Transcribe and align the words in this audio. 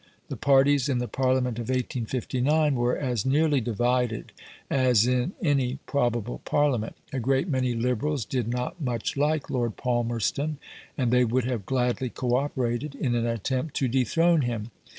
The 0.29 0.35
parties 0.35 0.89
in 0.89 0.97
the 0.97 1.07
Parliament 1.07 1.59
of 1.59 1.67
1859 1.69 2.73
were 2.73 2.97
as 2.97 3.23
nearly 3.23 3.61
divided 3.61 4.31
as 4.67 5.05
in 5.05 5.33
any 5.43 5.77
probable 5.85 6.39
Parliament; 6.43 6.95
a 7.13 7.19
great 7.19 7.47
many 7.47 7.75
Liberals 7.75 8.25
did 8.25 8.47
not 8.47 8.81
much 8.81 9.15
like 9.15 9.51
Lord 9.51 9.77
Palmerston, 9.77 10.57
and 10.97 11.11
they 11.11 11.23
would 11.23 11.45
have 11.45 11.67
gladly 11.67 12.09
co 12.09 12.33
operated 12.35 12.95
in 12.95 13.13
an 13.13 13.27
attempt 13.27 13.75
to 13.75 13.87
dethrone 13.87 14.41
him. 14.41 14.71